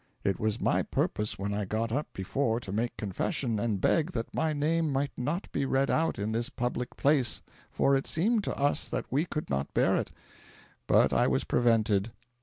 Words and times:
It 0.23 0.39
was 0.39 0.59
my 0.59 0.81
purpose 0.81 1.37
when 1.37 1.53
I 1.53 1.63
got 1.65 1.91
up 1.91 2.07
before 2.13 2.59
to 2.61 2.71
make 2.71 2.97
confession 2.97 3.59
and 3.59 3.79
beg 3.79 4.13
that 4.13 4.33
my 4.33 4.51
name 4.51 4.91
might 4.91 5.11
not 5.15 5.47
be 5.51 5.63
read 5.63 5.91
out 5.91 6.17
in 6.17 6.31
this 6.31 6.49
public 6.49 6.97
place, 6.97 7.43
for 7.69 7.95
it 7.95 8.07
seemed 8.07 8.43
to 8.45 8.55
us 8.57 8.89
that 8.89 9.05
we 9.11 9.25
could 9.25 9.51
not 9.51 9.75
bear 9.75 9.95
it; 9.95 10.11
but 10.87 11.13
I 11.13 11.27
was 11.27 11.43
prevented. 11.43 12.11